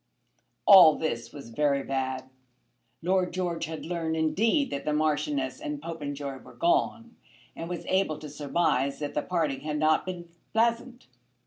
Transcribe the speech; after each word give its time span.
All 0.65 0.95
this 0.95 1.31
was 1.31 1.51
very 1.51 1.83
bad. 1.83 2.27
Lord 3.03 3.31
George 3.31 3.65
had 3.65 3.85
learned, 3.85 4.17
indeed, 4.17 4.71
that 4.71 4.83
the 4.83 4.93
Marchioness 4.93 5.59
and 5.61 5.79
Popenjoy 5.79 6.39
were 6.39 6.55
gone, 6.55 7.15
and 7.55 7.69
was 7.69 7.85
able 7.85 8.17
to 8.17 8.27
surmise 8.29 8.97
that 8.97 9.13
the 9.13 9.21
parting 9.21 9.59
had 9.59 9.77
not 9.77 10.07
been 10.07 10.27
pleasant. 10.53 11.05